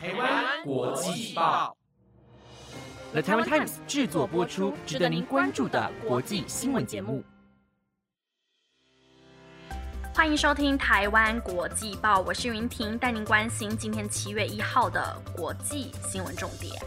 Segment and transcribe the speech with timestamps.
[0.00, 1.76] 台湾国际报
[3.10, 7.24] ，The Taiwan Times 制作播出，值得您关注的国际新闻节目。
[10.14, 16.80] 欢迎收听台湾国际报，我是云婷，带您关心今天七月一号的国际新闻重点。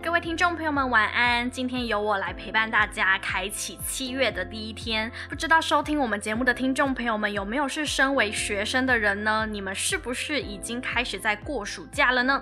[0.00, 1.50] 各位听众朋友们，晚安！
[1.50, 5.10] 今天由我来陪伴大家，开启七月的第一天。
[5.28, 9.44] 不知道收听我们节目的听众朋友们有没有是身为学生的人呢？
[9.50, 12.40] 你们是不是已经开始在过暑假了呢？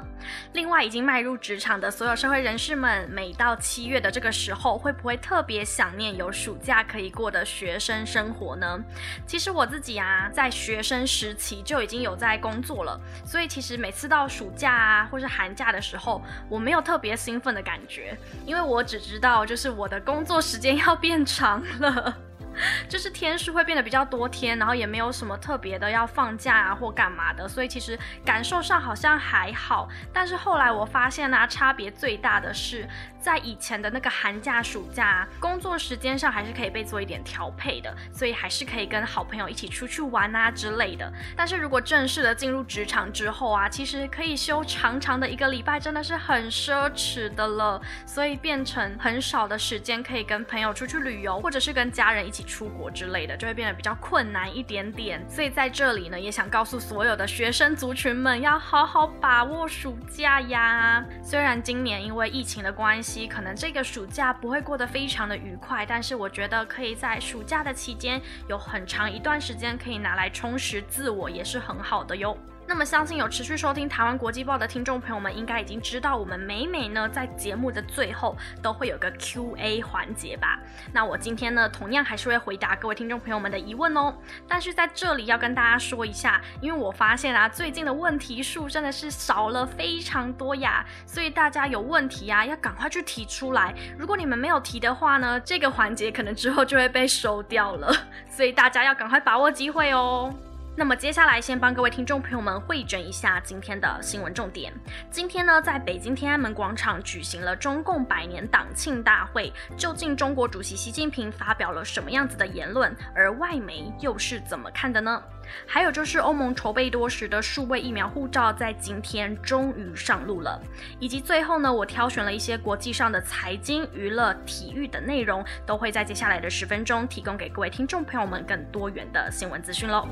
[0.53, 8.79] 另外，已经迈入职场的所有社会人士们，每到七月的这个时候，会不会特别想念有暑假可以过的学生生活呢？
[9.27, 17.57] 其实我自己啊，在学生时期就已经有在工作了，所以其实每次到暑假啊，或是寒假的时候，我没有特别兴奋。
[17.57, 18.15] 的感觉，
[18.45, 22.15] 因为我只知道，就是我的工作时间要变长了。
[22.89, 29.89] 就是天数会变得比较多天，然后也没有什么特别的要放假啊或干嘛的，所以其实感受上好像还好。
[30.13, 32.89] 但是后来我发现呢，差别最大的是
[33.27, 41.13] 在以前的那个寒假、暑假，工作时间上还是可以被做一点调配的，所以还是可以跟好朋友一起出去玩啊之类的。
[41.37, 52.47] 但是如果正式的进入职场之后啊，其实可以休长长的一个礼拜，真的是很奢侈的了，所以变成很少的时间可以跟朋友出去旅游，或者是跟家人一起。
[52.47, 61.05] 出国之类的就会变得比较困难一点点，所以在这里呢，也想告诉所有的学生族群们，要好好把握暑假呀。
[61.25, 72.37] 虽然今年因为疫情的关系，可能这个暑假不会过得非常的愉快，但是我觉得可以在暑假的期间有很长一段时间可以拿来充实自我，也是很好的哟。
[72.69, 80.59] 那么，相信有持续收听台湾国际报的听众朋友们，应该已经知道，我们每每呢在节目的最后都会有个 Q&A 环节吧？
[80.93, 84.13] 那我今天呢，同样还是会回答各位听众朋友们的疑问哦。
[84.49, 93.73] 但是在这里要跟大家说一下，因为我发现啊，最近的问题数真的是少了非常多呀，所以大家有问题呀，要赶快去提出来。
[93.97, 97.95] 如果你们没有提的话呢，这个环节可能之后就会被收掉了，
[98.29, 100.35] 所以大家要赶快把握机会哦。
[100.79, 104.71] 那么接下来，先帮各位听众朋友们汇整一下今天的新闻重点。
[105.11, 115.23] 今天呢，在北京天安门广场举行了中共百年党庆大会，究竟中国主席习近平发表了什么样子的言论，而外媒又是怎么看的呢？
[115.67, 120.61] 还有就是欧盟筹备多时的数位疫苗护照，在今天终于上路了。
[121.01, 130.07] 以及最后呢，我挑选了一些国际上的财经、娱乐、体育等内容，都会在接下来的十分钟提供给各位听众朋友们更多元的新闻资讯喽。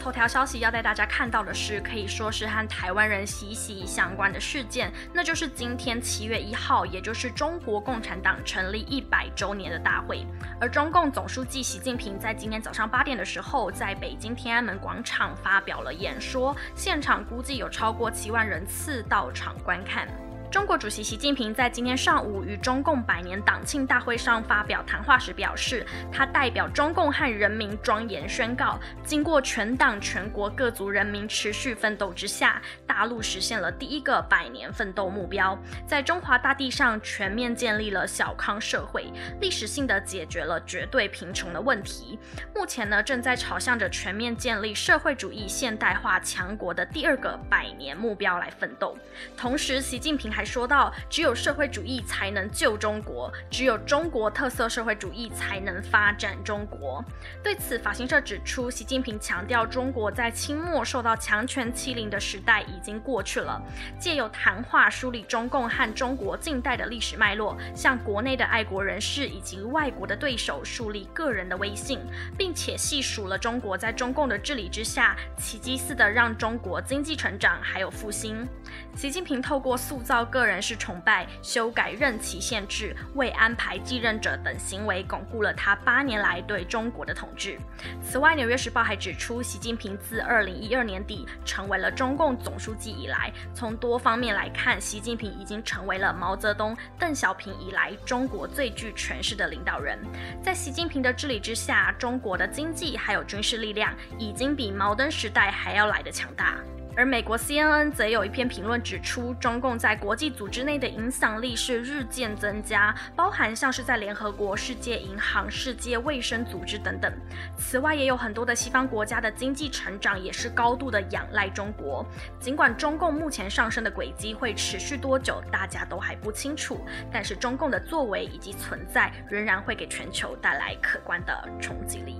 [0.00, 10.26] 头条消息要带大家看到的是，可以说是和台湾人息息相关的事件，那就是今天七月一号，也就是中国共产党成立一百周年的大会。
[10.58, 20.08] 而中共总书记习近平在今天早上八点的时候，在北京天安门广场发表了演说，现场估计有超过七万人次到场观看。
[20.50, 35.56] 中国主席习近平在今天上午与中共百年党庆大会上发表谈话时表示，他代表中共和人民庄严宣告，经过全党全国各族人民持续奋斗之下，大陆实现了第一个百年奋斗目标，
[35.86, 39.06] 在中华大地上全面建立了小康社会，
[39.40, 42.18] 历史性的解决了绝对贫穷的问题。
[42.56, 48.98] 目前呢，正在朝向着全面建立社会主义现代化强国的第二个百年目标来奋斗。
[49.36, 50.39] 同时，习近平还。
[50.40, 57.04] 还说到，只有社会主义才能救中国，只有中国特色社会主义才能发展中国。
[57.44, 63.60] 对此，法新社指出，习近平强调，中国在清末受到强权欺凌的时代已经过去了，
[63.98, 72.00] 借由谈话梳理中共和中国近代的历史脉络，向国内的爱国人士以及外国的对手树立个人的威信，
[72.38, 78.48] 并且细数了中国在中共的治理之下，奇迹似的让中国经济成长还有复兴。
[78.94, 80.29] 习近平透过塑造。
[80.30, 87.58] 个人是崇拜、修改任期限制、未安排继任者等行为，巩固了他八年来对中国的统治。
[88.02, 99.98] 此外，《纽约时报》还指出，习近平自二零一二年底成为了中共总书记以来，从多方面来看，习近平已经成为了毛泽东、邓小平以来中国最具权势的领导人。
[100.42, 106.56] 在习近平的治理之下，中国的经济还有军事力量已经比毛登时代还要来得强大。
[107.00, 117.10] 而美国 CNN 则有一篇评论指出，中共在国际组织内的影响力是日渐增加，包含像是在联合国、世界银行、世界卫生组织等等。
[117.56, 122.04] 此外，也有很多的西方国家的经济成长也是高度的仰赖中国。
[122.38, 132.18] 尽管中共目前上升的轨迹会持续多久，大家都还不清楚，但是中共的作为以及存在仍然会给全球带来可观的冲击力。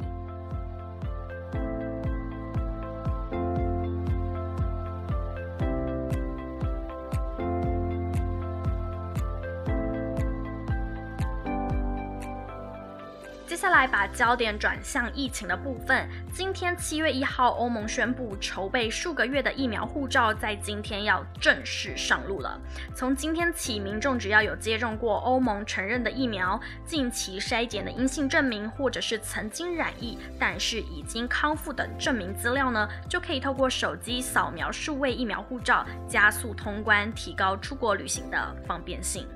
[13.60, 16.08] 下来把焦点转向疫情的部分。
[16.32, 22.58] 今天七月一号，欧盟宣布筹备数个月的疫苗护照在今天要正式上路了。
[22.94, 39.28] 从今天起，民众只要有接种过欧盟承认的疫苗、近期筛检的阴性证明，或者是曾经染疫但是已经康复等证明资料呢，就可以透过手机扫描数位疫苗护照，加速通关，提高出国旅行的方便性。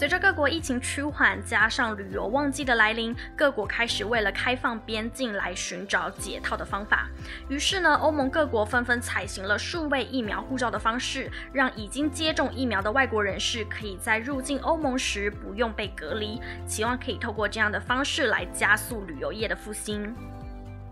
[0.00, 7.06] 随着各国疫情趋缓，加上旅游旺季的来临，各国开始为了开放边境来寻找解套的方法。
[7.50, 20.16] 于是呢，欧盟各国纷纷采行了数位疫苗护照的方式，让已经接种疫苗的外国人士可以在入境欧盟时不用被隔离，期望可以透过这样的方式来加速旅游业的复兴。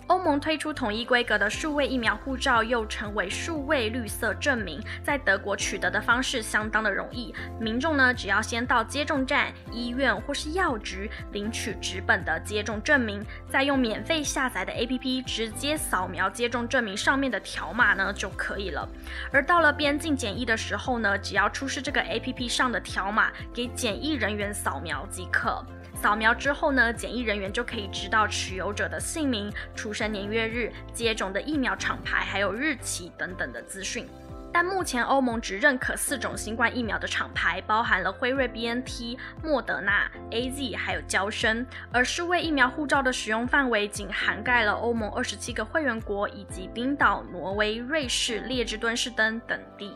[0.09, 7.35] 欧盟推出统一规格的数位疫苗护照，又称为数位绿色证明，在德国取得的方式相当的容易。
[7.61, 18.89] 民众呢，只要先到接种站、医院或是药局领取纸本的接种证明，再用免费下载的 APP 直接扫描接种证明上面的条码呢就可以了。
[19.31, 25.63] 而到了边境检疫的时候呢，只要出示这个 APP 上的条码给检疫人员扫描即可。
[26.01, 34.07] 扫描之后呢，检疫人员就可以知道持有者的姓名、出生年月日、接种的疫苗厂牌还有日期等等的资讯。
[34.53, 41.67] 但目前欧盟只认可四种新冠疫苗的厂牌，包含了辉瑞、BNT、莫德纳、AZ 还有交生。
[41.93, 49.93] 而数位疫苗护照的使用范围仅涵盖了欧盟二十七个会员国以及冰岛、挪威、瑞士、列支敦士登等地。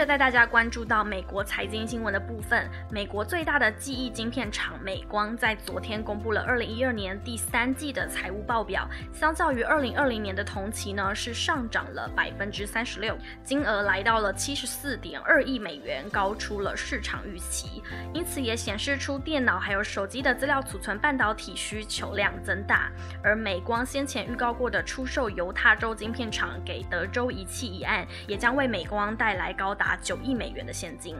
[0.00, 2.66] 着带大家关注到美国财经新闻的部分。
[2.90, 13.14] 美国最大的记忆晶片厂美光在昨天公布了二零一二年第三季的财务报表，相较于二零二零年的同期呢，是上涨了百分之三十六，
[13.44, 17.82] 金额来到了七十四点二亿美元，高出了市场预期。
[18.14, 22.90] 因此也显示出电脑还有手机的资料储存半导体需求量增大。
[23.22, 29.74] 而美光先前预告过的出售犹他州晶片厂给德州仪器一案，也将为美光带来高。
[29.80, 31.16] 达九亿美元的现金。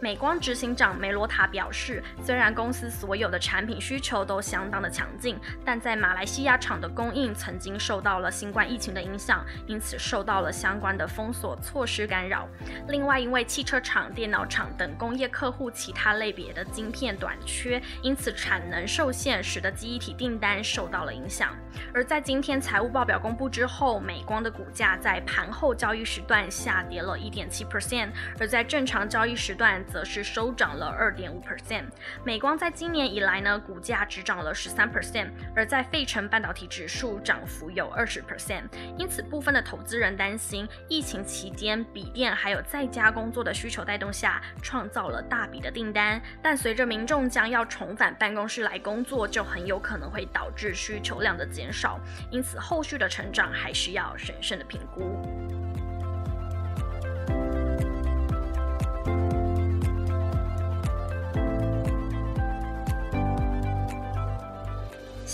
[0.00, 12.48] 美光执行长梅罗塔表示，虽然公司所有的产品需求都相当的强劲，但在马来西亚厂的供应曾经受到了新冠疫情的影响，因此受到了相关的封锁措施干扰。
[12.88, 21.54] 另外，因为汽车厂、电脑厂等工业客户其他类别的晶片短缺，因此产能受限，使得记忆体订单受到了影响。
[21.92, 28.08] 而在今天财务报表公布之后，美光的股价在盘后交易时段下跌了一点七 percent，
[28.38, 29.84] 而在正常交易时段。
[29.90, 31.84] 则是收涨了二点五 percent。
[32.24, 38.62] 美光在今年以来呢，股价只涨了十三 percent，而在费城半导体指数涨幅有二十 percent。
[38.96, 46.22] 因此，部分的投资人担心，疫情期间笔电还有在家工作的需求带动下，创造了大笔的订单。
[46.40, 51.98] 但随着民众将要重返办公室来工作，就很有可能会导致需求量的减少。
[52.30, 55.20] 因此，后续的成长还需要审慎的评估。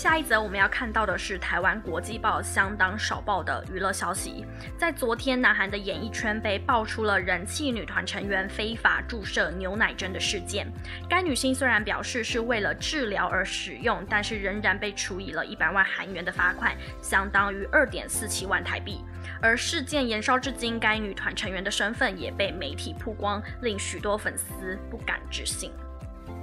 [0.07, 4.45] 下一则我们要看到的是台湾国际报相当少报的娱乐消息。
[4.77, 10.65] 在昨天，南韩的演艺圈被爆出了人气女团成员非法注射牛奶针的事件。
[11.09, 19.01] 该女星虽然表示是为了治疗而使用，但是仍然被处以了一百万韩元的罚款，相当于二点四七万台币。
[19.41, 25.69] 而事件延烧至今，该女团成员的身份也被媒体曝光，令许多粉丝不敢置信。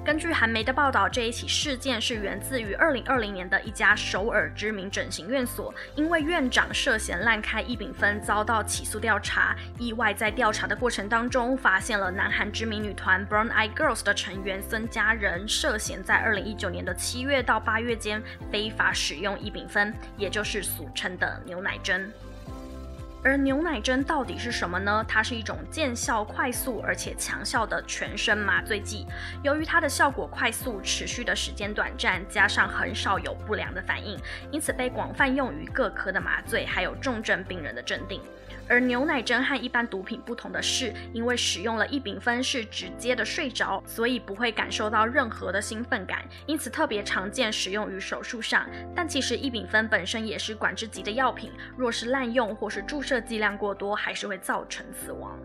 [0.04, 9.56] 根据韩媒的报道，这一起事件是源自于二零二零年的一家首尔知名整形院所，因为院长涉嫌滥开异丙酚遭到起诉调查。
[9.78, 22.12] 意外在调查的过程当中，发现了南韩知名女团 Brown Eye Girls 的成员孙佳仁涉嫌在二零一九年的七月到八月间非法使用异丙酚，也就是俗称的牛奶针。
[23.24, 25.02] 而牛奶针到底是什么呢？
[25.08, 29.06] 它是一种见效快速而且强效的全身麻醉剂。
[29.42, 34.18] 由于它的效果快速、持续的时间短暂，加上很少有不良的反应，
[34.50, 38.20] 因此被广泛用于各科的麻醉，还有重症病人的镇定。
[38.68, 48.66] 而牛奶针和一般毒品不同的是，因为使用了异丙酚是直接的睡着，所以不会感受到任何的兴奋感，因此特别常见使用于手术上。
[48.94, 55.38] 但其实异丙酚本身也是管制级的药品，若是滥用或是注射剂量过多，还是会造成死亡。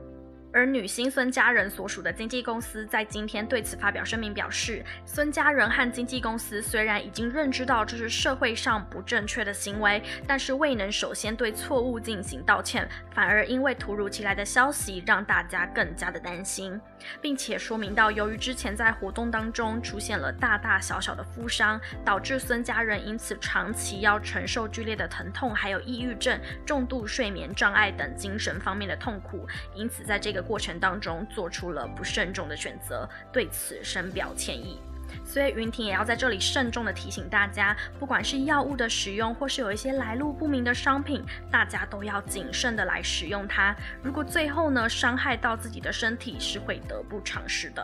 [0.51, 16.81] 而女星孙家人所属的经纪公司在今天对此发表声明，表示孙家人和经纪公司虽然已经认知到这是社会上不正确的行为，但是未能首先对错误进行道歉，反而因为突如其来的消息让大家更加的担心，
[17.21, 30.38] 并且说明到，由于之前在活动当中出现了大大小小的负伤，导致孙家人因此长期要承受剧烈的疼痛，还有抑郁症、重度睡眠障碍等精神方面的痛苦，因此在这个。
[30.41, 34.79] 过程当中做出了不慎重的选择，对此深表歉意。
[35.25, 43.75] 所以云婷也要在这里慎重的提醒大家，不管是药物的使用，或是有一些来路不明的商品，大家都要谨慎的来使用它。
[44.03, 47.83] 如果最后呢伤害到自己的身体，是会得不偿失的。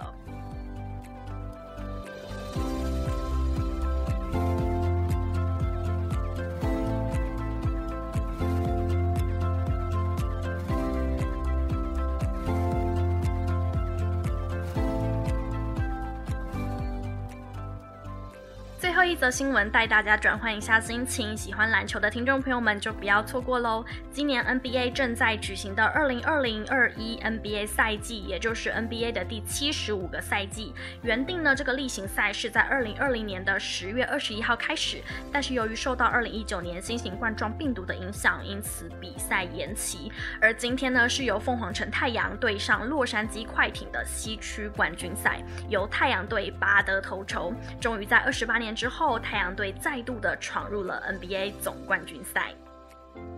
[19.16, 23.86] 一则新闻带大家转换一下心情，喜欢篮球的听众朋友们就不要错过喽！
[24.12, 40.12] 今年 NBA 正在举行的二零二零二一 NBA 赛季，也就是 NBA 的第七十五个赛季，原定呢这个例行赛是在二零二零年的十月二十一号开始，但是由于受到二零一九年新型冠状病毒的影响，因此比赛延期。
[40.42, 48.90] 而今天呢是由凤凰城太阳对上洛杉矶快艇的西区冠军赛，由太阳队拔得头筹，终于在二十八年之。
[48.90, 52.52] 后后，太阳队再度的闯入了 NBA 总冠军赛。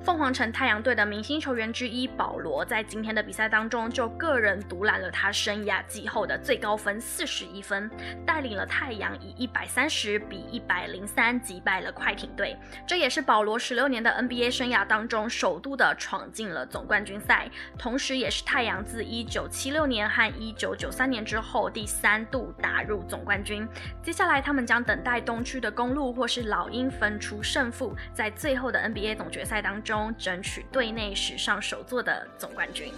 [0.03, 7.91] 凤凰城太阳队的明星球员之一保罗，在今天的比赛当中就个人独揽了他生涯季后的最高分四十一分，
[8.25, 12.55] 带领了太阳以一百三十比一百零三击败了快艇队。
[12.87, 23.67] 这也是保罗十六年的 NBA 生涯当中首度的闯进了总冠军赛，同时也是太阳自一九七六年和一九九三年之后第三度打入总冠军。
[24.01, 30.15] 接下来他们将等待东区的公路或是老鹰分出胜负，在最后的 NBA 总决赛当中。
[30.17, 32.93] 争取队内史上首座的总冠军。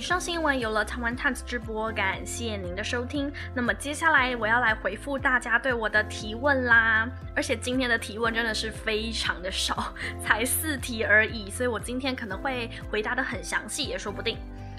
[0.00, 3.30] 以上新闻有了台湾 Times 直播，感谢您的收听。
[3.54, 14.38] 那么接下来我要来回复大家对我的提问啦，而且今天的提问真的是非常的少，才四题而已，所以我今天可能会回答的很详细，也说不定。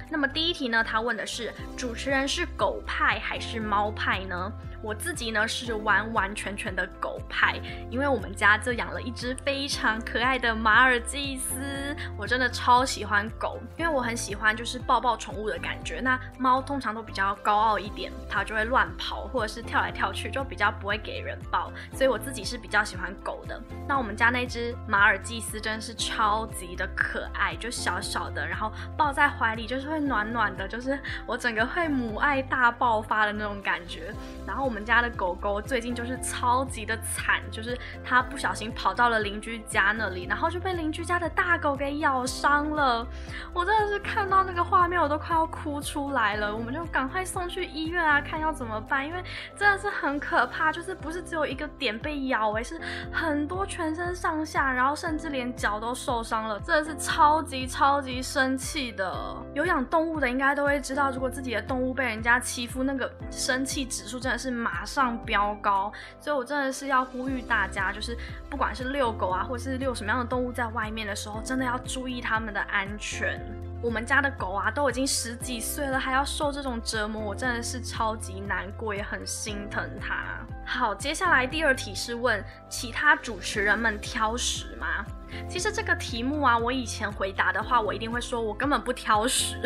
[0.10, 4.52] 那么第一题呢，他问的是主持人是狗派还是猫派呢？
[4.84, 7.60] 我自己呢是完完全全的狗派，
[7.90, 16.00] 因为我们家就养了一只非常可爱的马尔济斯，我真的超喜欢狗，因为我很喜欢就是抱抱宠物的感觉。
[16.02, 23.62] 那猫通常都比较高傲一点，它就会乱跑或者是跳来跳去，就比较不会给人抱，所以我自己是比较喜欢狗的。
[23.88, 34.12] 那我们家那只马尔济斯真的是超级的可爱，就小小的，然后抱在怀里就是会暖暖的，就是我整个会母爱大爆发的那种感觉，
[34.48, 34.71] 然后。
[34.72, 43.06] 我们家的狗狗最近就是超级的惨，就是它不小心跑到了邻居家那里，然后就被邻居家的大狗给咬伤了。
[43.54, 46.56] 我真的是看到那个画面，我都快要哭出来了。
[46.56, 49.22] 我们就赶快送去医院啊，看要怎么办，因为
[49.58, 52.80] 真的是很可怕，就是不是只有一个点被咬，而是
[53.12, 59.14] 很多全身上下，然后甚至连脚都受伤了，真的是超级超级生气的。
[59.54, 64.61] 有养动物的应该都会知道，如果自己的动物被人家欺负，那个生气指数真的是。
[64.62, 68.16] 马上飙高，所以我真的是要呼吁大家，就是
[68.50, 73.42] 不管是遛狗啊，或是遛什么样的动物在外面的时候，真的要注意它们的安全。
[73.82, 80.24] 我们家的狗啊，都已经十几岁了，还要受这种折磨，我真的是超级难过，也很心疼它。
[80.64, 85.04] 好，接下来第二题是问其他主持人们挑食吗？
[85.50, 89.58] 其实这个题目啊，我以前回答的话，我一定会说我根本不挑食。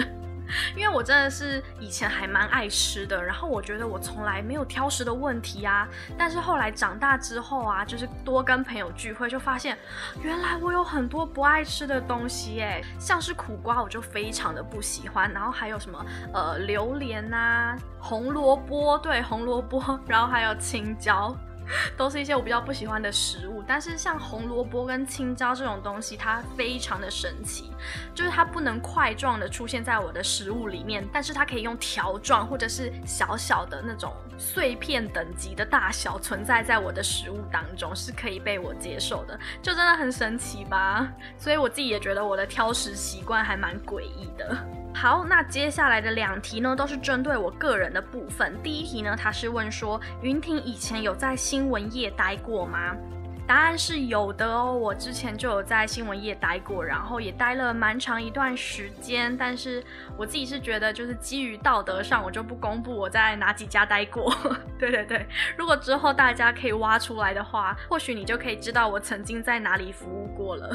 [0.75, 5.87] 因为我真的是以前还蛮爱吃的，然后我觉得我从来没有挑食的问题啊。
[6.17, 9.77] 但是后来长大之后啊，就是多跟朋友聚会，就发现
[10.21, 21.35] 原来我有很多不爱吃的东西哎，像是苦瓜我就非常的不喜欢，然后还有什么呃榴莲啊、红萝卜，对红萝卜，然后还有青椒。
[21.97, 27.71] 都是一些我比较不喜欢的食物，但是像红萝卜跟青椒这种东西，它非常的神奇，
[28.13, 41.11] 就是它不能块状的出现在我的食物里面，但是它可以用条状或者是小小的那种碎片等级的大小存在在我的食物当中，是可以被我接受的，就真的很神奇吧？
[41.37, 44.84] 所以我自己也觉得我的挑食习惯还蛮诡异的。
[44.95, 48.57] 好，那接下来的两题呢，都是针对我个人的部分。
[48.63, 52.95] 第一题呢，他是问说，云婷以前有在新闻业待过吗？
[53.45, 59.35] 答案是有的哦，我之前就有在新闻业待过，然后也待了蛮长一段时间。
[59.37, 59.83] 但是
[60.17, 64.33] 我自己是觉得，就是基于道德上，我就不公布我在哪几家待过。
[64.79, 70.73] 对对对，如果之后大家可以挖出来的话，或许你就可以知道我曾经在哪里服务过了。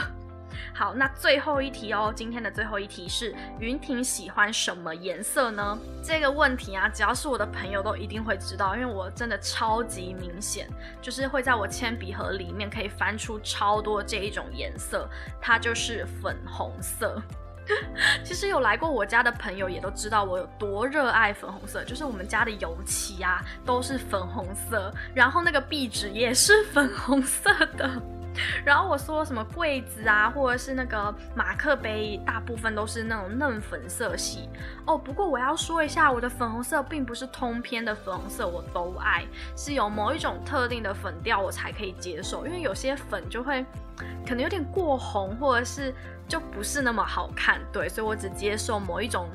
[0.75, 5.78] 好，那最后一题哦，今天的最后一题是云婷喜欢什么颜色呢？
[6.02, 10.69] 这个问题啊，只要是我的朋友都一定会知道，因为我真的超级明显，
[11.00, 15.09] 就是会在我铅笔盒里面可以翻出超多这一种颜色，
[15.40, 17.21] 它就是粉红色。
[18.25, 27.88] 其实有来过我家的朋友也都知道我有多热爱粉红色，就是我们家的油漆啊都是粉红色，然后那个壁纸也是粉红色的。
[28.65, 34.49] 然后我说什么柜子啊，或者是那个马克杯，大部分都是那种嫩粉色系
[34.87, 34.97] 哦。
[34.97, 39.25] 不过我要说一下，我的粉红色并不是通篇的粉红色我都爱，
[39.57, 43.65] 是有某一种特定的粉调我才可以接受，因为有些粉就会
[44.27, 45.95] 可能有点过红，或者是
[46.29, 49.29] 就不是那么好看，对，所以我只接受某一种。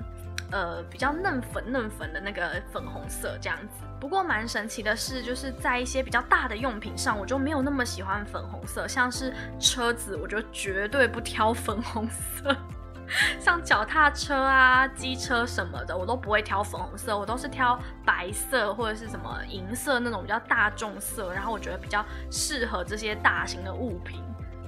[0.51, 3.85] 呃，比较嫩粉嫩粉的那个粉红色这样子。
[3.99, 8.87] 不过蛮神奇的是，就是在一些比较大的用品上，我就没有那么喜欢粉红色。
[8.87, 12.55] 像是车子，我就绝对不挑粉红色。
[13.39, 21.31] 像脚踏车啊、机车什么的，我都不会挑粉红色，我都是挑白色或者是什么银色那种比较大众色。
[21.33, 24.21] 然后我觉得比较适合这些大型的物品。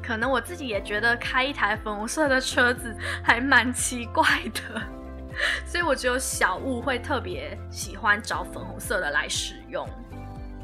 [0.03, 4.81] 可能我自己也觉得开一台粉红色的车子还蛮奇怪的。
[5.65, 9.87] 所以我只有小物会特别喜欢找粉红色的来使用。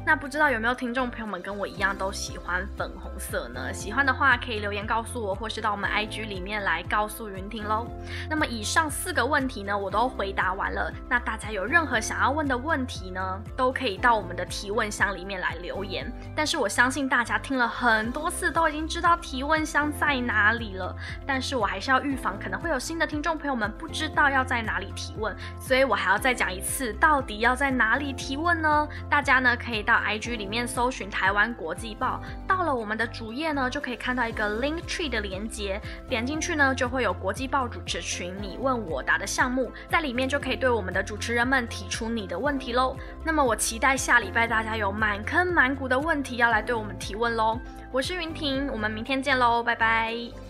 [0.06, 3.72] 那不知道有没有听众朋友们跟我一样都喜欢粉红色呢？
[3.72, 7.86] 喜欢的话可以留言告诉我，或是到我们 IG 里面来告诉云婷喽。
[8.28, 10.92] 那么以上四个问题呢，我都回答完了。
[11.08, 16.12] 那大家有任何想要问的问题呢，都可以到我们的提问箱里面来留言。
[16.36, 20.94] 但是我相信大家听了很多次，都已经知道提问箱在哪里了。
[21.26, 28.86] 但是我还是要预防可能会有新的听众朋友们不知道要在哪里提问，所以我还要再讲一次，到底要在哪里提问呢？
[29.08, 42.96] 大家呢可以到 IG 里面搜寻台湾国际报，到了我们的主页呢，就可以看到一个 Link Tree 的连接，点进去呢，就会有国际报主持群你问我答的项目，在里面就可以对我们的主持人们提出你的问题喽。
[43.24, 47.58] 那么我期待下礼拜大家有满坑满谷的问题要来对我们提问喽。
[47.92, 50.43] 我是云婷，我们明天见喽，拜拜。